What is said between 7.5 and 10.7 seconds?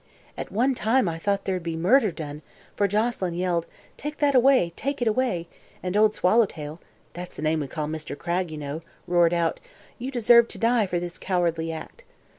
we call Mr. Cragg, you know roared out: 'You deserve to